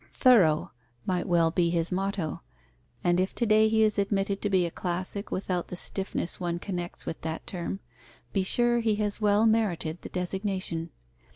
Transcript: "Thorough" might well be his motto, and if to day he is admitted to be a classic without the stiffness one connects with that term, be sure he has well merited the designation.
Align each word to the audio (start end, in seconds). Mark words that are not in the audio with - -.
"Thorough" 0.13 0.71
might 1.05 1.27
well 1.27 1.51
be 1.51 1.69
his 1.69 1.91
motto, 1.91 2.41
and 3.03 3.19
if 3.19 3.35
to 3.35 3.45
day 3.45 3.67
he 3.69 3.83
is 3.83 3.99
admitted 3.99 4.41
to 4.41 4.49
be 4.49 4.65
a 4.65 4.71
classic 4.71 5.29
without 5.29 5.67
the 5.67 5.75
stiffness 5.75 6.39
one 6.39 6.57
connects 6.57 7.05
with 7.05 7.21
that 7.21 7.45
term, 7.45 7.81
be 8.33 8.41
sure 8.41 8.79
he 8.79 8.95
has 8.95 9.21
well 9.21 9.45
merited 9.45 10.01
the 10.01 10.09
designation. 10.09 10.89